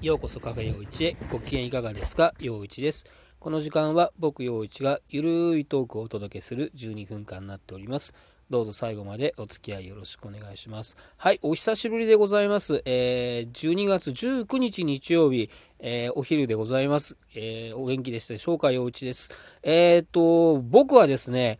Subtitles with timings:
[0.00, 1.16] ようこそカフェ陽一へ。
[1.28, 2.32] ご機嫌いかがですか？
[2.38, 3.04] 陽一です。
[3.40, 8.14] この時間は僕陽一がゆるいトークをお届けする12分間になっております。
[8.48, 10.96] どうぞ最後までお付き合いよろしくお願いします。
[11.16, 18.70] はいお久しぶりでございます、えー、12月19日日曜日、えー、お昼でございます、えー、お元気でしたでしょうか？
[18.70, 19.30] 陽一です。
[19.64, 21.58] えっ、と僕はですね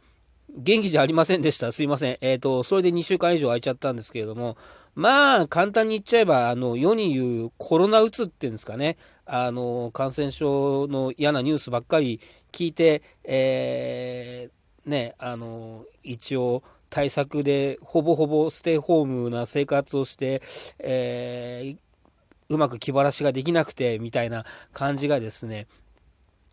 [0.56, 1.72] 元気じゃありませんでした。
[1.72, 2.18] すいません。
[2.22, 4.56] えっ、ー、と、それで2週間以上空いちゃったんですけれども、
[4.98, 12.20] まあ、簡単に言っちゃえば、あの、世に言うコロナうつっていうんですかね、あの、感染症の嫌なニュースばっかり
[12.50, 20.42] 聞いて、えー、ね、あの、一応、対策でほぼほぼステイホームな生活をして、
[20.80, 21.78] えー、
[22.48, 25.68] うまく気晴らしができなくて、みたいな感じがですね、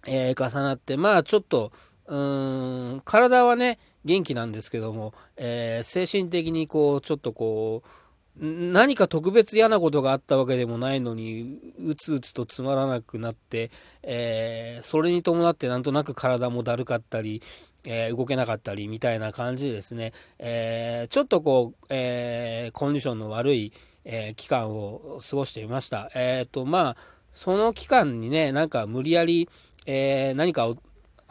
[0.05, 1.71] えー、重なって、まあ、ちょっと、
[2.05, 8.04] うーん、体はね、元気なんですけども、えー、精神的にこう、ちょっとこう、
[8.37, 13.71] 何か特別嫌なことがあったわけでもないのに、うつうつとつまらなくなって、
[14.03, 17.41] えー、それに伴ってなんとなく体もだるかったり、
[17.85, 23.71] えー、動けなかったりみたいな感じでですね、えー、ちょっとこう、えコンディションの悪い、
[24.03, 26.11] え期間を過ごしていました。
[26.13, 26.97] えっ、と、まあ、
[27.31, 29.49] その期間にね、なんか無理やり、
[29.85, 30.77] え何かを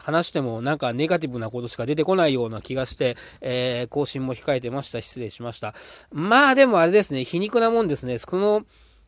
[0.05, 5.01] 話してもなんかネガティブなことしか出てこないような気がして、えー、更新も控えてました。
[5.01, 5.73] 失礼しました。
[6.11, 8.19] まあでもあれですね、皮肉なもんですね。
[8.19, 8.65] その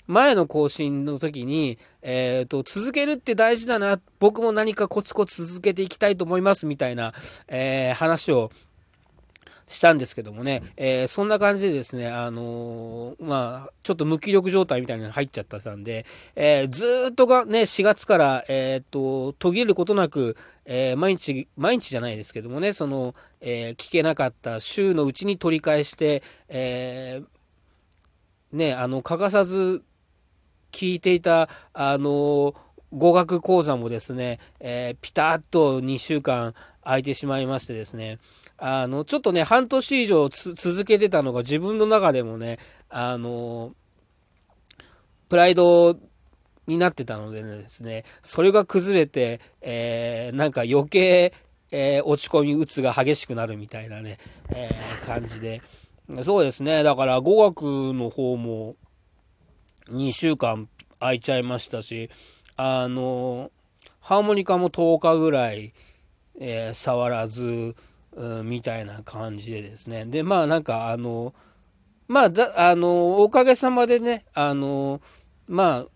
[0.08, 7.14] 前の更新の時に、えっ、ー、と、続けるって大事だな、僕も何かコツコツ続けていきたいと思います、みたいな、
[7.48, 8.50] えー、話を
[9.68, 27.22] したんですけどもね、えー、そんな感じでですね、あのー、まあ、ちょっと無気力状態みたいなのに入っちゃったんで、えー、ずっとがね、4月から、えっと、途切れることなく、え毎日、毎日じゃないですけどもね、その、え聞けなかった週のうちに取り返して、え
[28.52, 29.84] ね、あの、欠かさず
[30.72, 32.56] 聞いていた、あの
[32.94, 36.53] 語学講座もですね、えピタッと2週間
[36.84, 38.20] 空いてしまいましてですね、
[38.57, 42.57] あの、ちょっとね、半年以上続けてたのが自分の中でもね、
[42.90, 43.73] あの、
[45.29, 45.97] プライド
[46.66, 51.34] になってたのでですね、それが崩れて、えー、なんか余計、
[51.72, 54.17] えー、落ち込み、うつが激しくなるみたいなね、
[54.50, 55.62] えー、感じで。
[56.23, 58.75] そうですね、だから語学の方も
[59.90, 60.69] 2週間
[61.00, 62.09] 空いちゃいましたし、
[62.56, 63.51] あの、
[64.00, 65.73] ハーモニカも10日ぐらい、
[66.40, 67.75] え触らず、
[68.44, 70.05] みたいな感じでですね。
[70.05, 71.33] で、まあなんかあの、
[72.07, 75.01] まあだ、あの、おかげさまでね、あの、
[75.47, 75.88] まあ、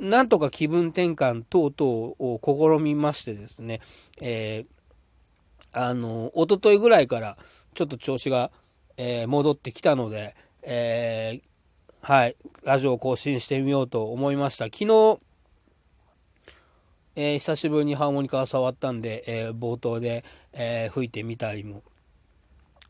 [0.00, 3.80] なんとか気分転換等々を試みましてですね、
[4.20, 7.38] えー、あの、おとといぐらいから
[7.74, 8.50] ちょっと調子が、
[8.96, 14.64] えー、戻ってきたので、えー、はい、ラジオを更新してみようと思いました。
[14.64, 15.20] 昨日、
[17.16, 21.82] えー、久しぶりにハーモニカ触ったんで、えー、冒頭で、えー、吹いてみたりも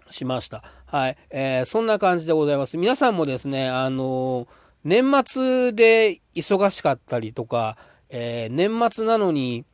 [0.08, 0.62] しました。
[0.86, 2.76] はい、えそんな感じでございます。
[2.76, 4.46] 皆さんもですね、あの
[4.84, 7.76] 年末で忙しかったりとか、
[8.08, 9.64] え年末なのに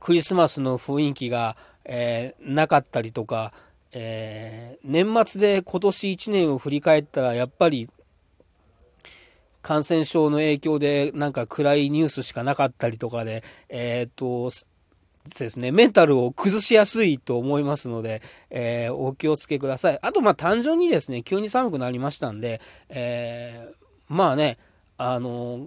[0.00, 3.52] クリスマスの雰囲気が、えなかったりとか、
[3.92, 7.88] え年末で今年1年を振り返ったらやっぱり
[9.66, 14.48] 感染症の影響でなんか暗いニュースしかなかったりとかで、えー、っと、
[15.36, 19.98] ですね、メンタルを崩しやすいと思いますので、えー、お気をつけください。
[20.02, 22.60] あと、まあ、単純にですね、急に寒くなりましたんで、
[22.90, 23.74] えー、
[24.06, 24.56] まあね、
[24.98, 25.66] あの、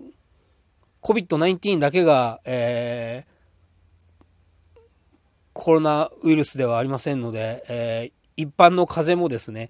[1.02, 4.80] COVID-19 だけが、えー、
[5.52, 9.70] コロナウイルスではありませんので、えー、一般の風邪もですね、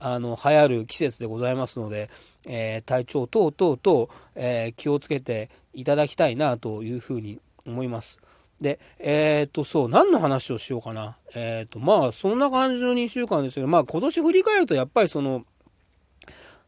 [0.00, 2.10] あの流行る季節でございますので、
[2.46, 8.20] えー、体調等々と、えー、気をつけていただきたいなというふうに思います。
[8.60, 11.16] で、えっ、と、そう、何の話をしようかな。
[11.34, 15.46] えっ、と、まあ、そんな感じの2週間ですけど、まあ、今年振り返ると、やっぱりその、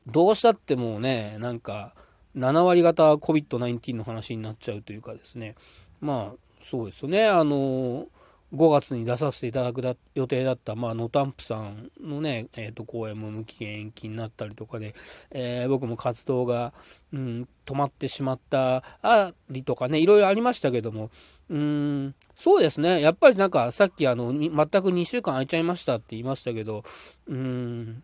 [0.06, 1.94] どうしたってもうね、なんか、
[2.36, 5.54] 7割方 COVID-19 の話になっちゃうというかですね、
[6.00, 8.06] まあ、そうですよね、あの
[8.54, 9.82] 5月に出させていただく
[10.14, 14.94] 予定だった、まあ、ノタンプさんのね、えー、と公演も無期限延期になったりとかで、
[15.30, 16.74] えー、僕も活動が、
[17.12, 21.10] うん、止まってしまったありとかね、いろいろありましたけども、
[21.48, 24.56] うん、そうですね、やっぱりなんかさっきあの全く
[24.90, 26.84] 2週間空いちゃいましたって言いましたけど、
[27.28, 28.02] うん、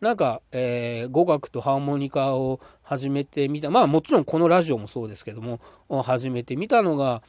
[0.00, 5.60] なんか、えー、語学とハーモニカを始めてみた、まあもちろんこのラジオもそうですけども、
[6.02, 7.22] 始めてみたのが、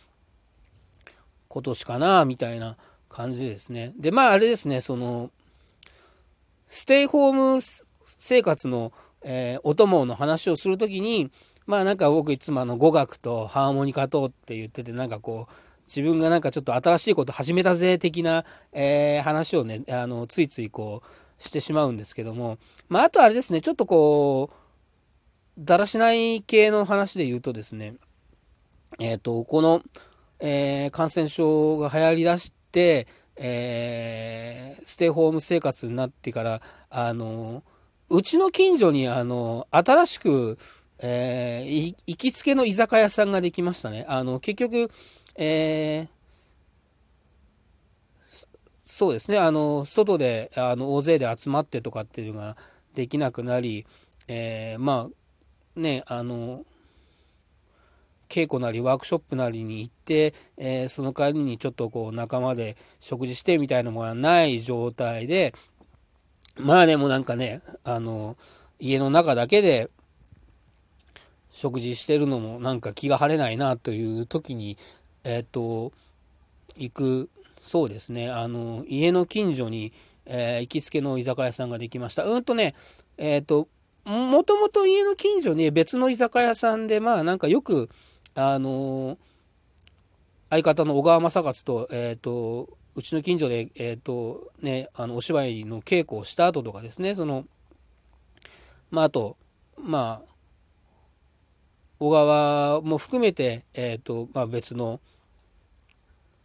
[1.54, 2.78] 今年かな、みたいな
[3.10, 3.94] 感じですね。
[4.00, 5.30] で、まああれですね、その、
[6.68, 7.62] ステイホーム
[8.02, 8.92] 生活の、
[9.22, 11.30] えー、お供の話をするときに、
[11.68, 15.54] まあなんか僕いつもあの語学とハーモニカとって言っててなんかこう
[15.86, 22.58] 自分がなんかちょっと新しいこと始めたぜ的な、えー、話をねあのついついこうしてしまうんですけども
[22.90, 24.56] まああとあれですねちょっとこう
[25.58, 27.96] だらしない系の話で言うとですね
[29.00, 29.82] えっ、ー、とこの、
[30.40, 37.64] えー、感染症が流行りだしてえー、ステイホーム生活になってからあの
[38.10, 40.58] うちの近所にあの新しく、
[41.00, 44.06] えー、行きつけの居酒屋さんができましたね。
[44.08, 44.92] あの結局、
[45.36, 48.46] えー、
[48.84, 52.56] そうですねあの外であの大勢で集まってとかっていうのが
[52.94, 53.88] できなくなり、
[54.28, 56.66] えー、まあねあの
[58.34, 65.54] 稽古なりワークショップなりに行って、えー、その帰りにちょっとこう仲間で食事してみたいなものがない状態で
[66.58, 68.36] まあでもなんかねあの
[68.80, 69.92] 家の中だけで
[71.52, 74.80] 食事してるのもなんか気が晴れないなという時に
[75.24, 75.94] えっ、ー、と
[76.76, 78.30] 行くそうですね。
[78.30, 79.94] あの家の近所に、
[80.26, 82.24] えー、行きつけの居酒屋さんができました。
[82.24, 82.74] うんとね
[83.18, 83.68] えっ、ー、と
[84.06, 87.90] もともと家の近所に別の居酒屋さんでまあなんかよく
[88.36, 89.18] あの
[90.50, 97.46] 相方の小川正勝と,、えーと、うちの近所で、えーとね、あのお芝居の稽古をした後とかですねその
[98.92, 99.38] まああと
[99.78, 100.34] まあ
[102.00, 105.00] 小川も含めて、えーとまあ、別の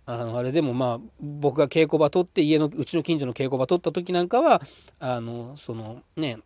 [0.07, 4.63] あのあれでもまあ僕が稽古場取って家のうちの近所の稽古場取った時なんかは
[5.01, 6.39] あのそのね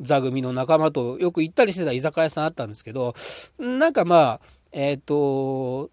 [0.00, 3.14] 座組の仲間とよく行ったりしてた居酒屋さんあったんですけど
[3.58, 4.40] なんかまあ
[4.72, 5.90] えっ、ー、と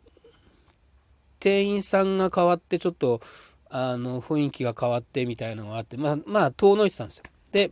[1.39, 3.21] 店員さんが変わってちょっと
[3.69, 7.23] あの雰囲気が変わってみたいなのがあってまあまあ遠のいてたんですよ。
[7.51, 7.71] で、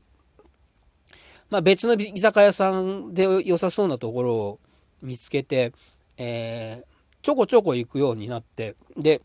[1.50, 4.60] まあ、別の居酒屋さんで良さそうなところを
[5.01, 5.74] 見つけて、
[6.18, 6.86] えー、
[7.22, 9.22] ちょこちょこ行くようになってで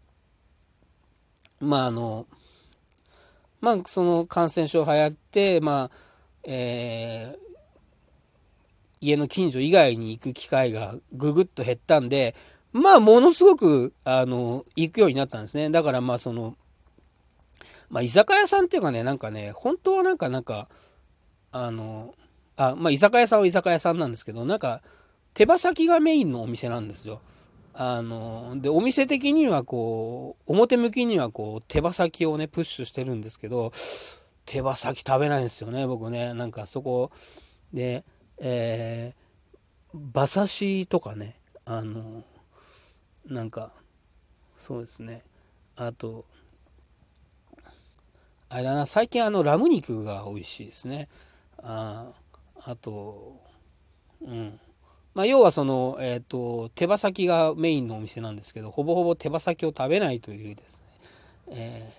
[1.60, 2.26] まああの
[3.60, 6.05] まあその感染症流行ってまあ
[6.46, 7.46] えー、
[9.00, 12.34] 家の近所以外に行く機会がぐぐっと減ったんで、
[12.72, 15.70] まあ、ものすごく、あの、行くようになったんですね。
[15.70, 16.56] だから、まあ、その、
[17.88, 20.68] まあ、居酒屋さんっていうかね、なんかね、本当はなんか、なんか、
[21.52, 22.14] あの、
[22.56, 24.82] あ、まあ、居酒屋さんは居酒屋さんなんですけど、なんか、
[25.34, 27.20] 手羽先がメインのお店なんですよ。
[27.72, 33.72] あの、で、お店的にはこう、表向きにはこう、手羽先をね、プッシュしてるんですけど、
[34.46, 36.32] 手羽先食べないんですよね僕ね。
[36.32, 37.10] なんかそこ
[37.72, 38.04] で
[38.38, 41.36] えー、馬刺しとかね。
[41.64, 42.22] あの
[43.26, 43.72] なんか
[44.56, 45.22] そうですね。
[45.74, 46.24] あと
[48.48, 51.08] あれだな最近あのラム肉が美味しいですね。
[51.58, 52.12] あ
[52.62, 53.40] あと
[54.22, 54.60] うん。
[55.14, 60.86] まあ要はそのえっ、ー、と手羽先がメインのお店なんですけどほぼほぼ手羽先を食べないというですね、
[61.50, 61.92] え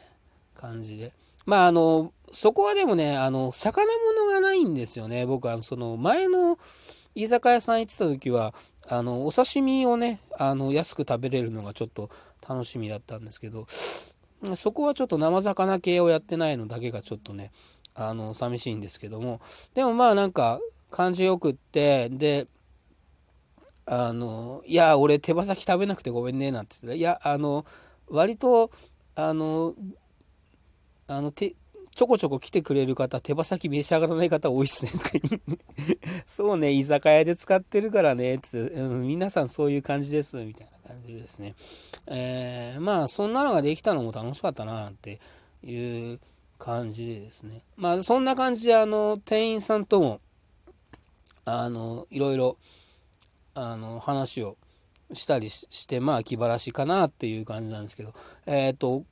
[0.55, 1.11] ー、感じで。
[1.47, 5.25] まああのそこはでもね、あの、魚物がないんですよね。
[5.25, 6.59] 僕は、その、前の
[7.15, 8.53] 居酒屋さん行ってた時は、
[8.87, 12.09] あの、お刺身をね、あの、安く食べれるのがちょっと
[12.47, 13.65] 楽しみだったんですけど、
[14.55, 17.51] そこはちょっと生魚系をやってないのだけがちょっとね、
[17.95, 19.41] あの、寂しいんですけども、
[19.73, 20.59] でもまあなんか、
[20.91, 22.47] 感じよくって、で、
[23.85, 27.65] あの、いや、俺手羽先食べなくてごめんね、なんて言ってたいや、あの、
[28.09, 28.69] 割と、
[29.15, 29.73] あの、
[31.07, 31.55] あの、て、
[31.97, 34.91] ちょこちょこ来てくれる方、手羽先召し上がらない方多いっすね。
[36.27, 41.55] そうね、居酒屋で使ってるからね、つって、うん、皆さんそういう感じです、みたいな感じですね。
[42.05, 45.19] えー、まあ、そんなのができたのも楽しかったな、って
[45.63, 46.19] いう
[46.59, 47.63] 感じでですね。
[47.77, 50.21] まあ、そんな感じで、あの、店員さんとも、
[51.45, 52.57] あの、いろいろ、
[53.55, 54.57] あの、話を
[55.13, 58.13] したりして、まあ、気晴らしかなっていう感じなんですけど、
[58.45, 59.03] えっ、ー、と、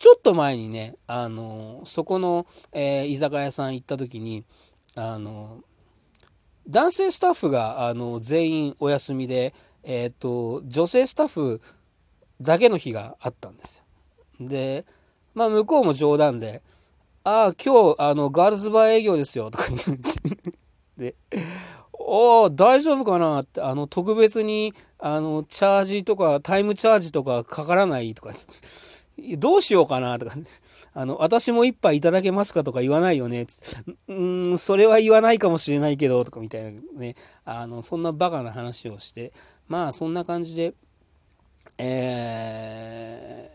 [0.00, 4.44] ちょっと前にね、あのそこの、えー、居酒屋さん行った時に、
[4.94, 5.60] あの
[6.66, 9.52] 男性スタッフがあの全員お休みで、
[9.82, 11.60] えーと、女性スタッフ
[12.40, 13.82] だけの日があったんです
[14.40, 14.48] よ。
[14.48, 14.86] で、
[15.34, 16.62] まあ、向こうも冗談で
[17.22, 19.80] 「ああ今日あのガールズバー営業ですよ」とか言っ
[20.96, 21.14] てで
[21.92, 28.40] 「おお大丈夫かな?」ってあの特別にあのチャージとかタイムチャージとかかからないとかって。
[29.38, 30.44] どうしようかなとか、ね
[30.94, 33.46] あの、私も一杯いただけますかとか言わないよね。
[34.08, 39.32] うん、それは言わないかもしれないけど、とかみたいなね、あの、そんなバカな話をして、
[39.68, 40.74] まあ、そんな感じで、
[41.78, 43.50] え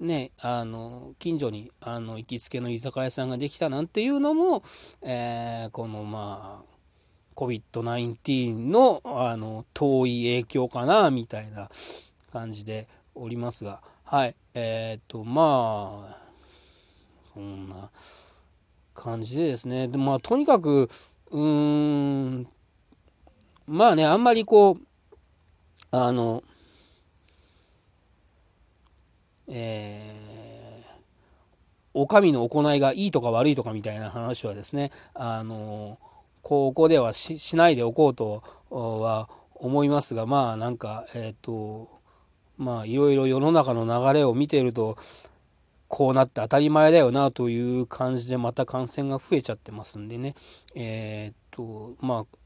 [0.00, 4.62] ー、ね、あの、近所に、あの、行きつけの居酒屋さんができたなんていうのも、
[5.02, 6.74] えー、この、まあ、
[7.34, 11.68] COVID-19 のあの遠い影響かなみたいな
[12.32, 13.80] 感じでおりますが。
[14.04, 14.36] はい。
[14.54, 16.24] えっ、とまあ
[17.32, 17.90] そんな
[18.94, 19.88] 感じでですね。
[19.88, 20.88] でまあとにかく
[21.30, 22.46] うーん
[23.66, 24.86] まあねあんまりこう
[25.90, 26.44] あの
[29.48, 30.90] えー、
[31.94, 35.98] お上の行いがいいとか悪いとかみたいな話はですねあの
[36.42, 41.88] ここではしないでおこうとは思いますがまあなんかえっ、ー、と
[42.56, 44.96] まあいろいろ世の中の流れを見ていると
[45.88, 50.34] こうなって当たり前だよなという感じでまた感染が増えちゃってますんでね。
[50.74, 52.36] えっ、とまあ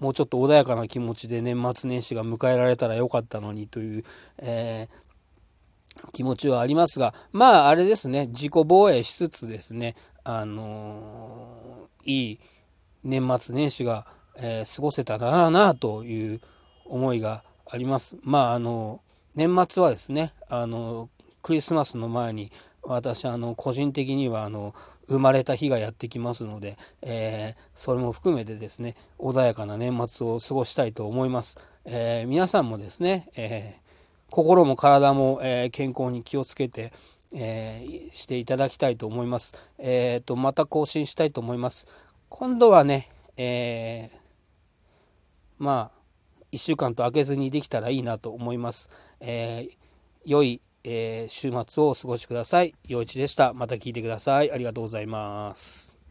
[0.00, 4.04] もうちょっと穏やかな気持ちで年末年始が迎えられたらよかったのにという、
[4.38, 12.40] えー、気持ちはありますがまああれですね自己防衛しつつですねあのー、いい
[13.04, 16.40] 年末年始が、えー、過ごせたらなという
[16.86, 17.44] 思いが
[17.74, 18.16] あります。
[18.22, 19.00] まああの
[19.34, 21.10] 年末はですねあの
[21.42, 22.52] クリスマスの前に
[22.82, 24.76] 私あの個人的にはあの
[25.08, 36.92] 生まれた日がやってきますので、えー、それも含めてですね穏やかな年末を過ごしたいと思います、えー、皆さんもですね、えー、心も体も、え健康に気をつけて、
[37.32, 41.88] えしていただきたいと思います、えーと、また更新したいと思います。
[42.28, 44.10] 今度はね、え
[45.58, 46.03] まあ
[46.54, 48.88] 1週間と空けずにできたらいいなと思います、
[49.20, 49.68] え
[50.24, 52.74] 良いえー、週末をお過ごしください。
[52.86, 53.54] 陽一でした。
[53.54, 54.52] また聞いてください。
[54.52, 56.03] ありがとうございます。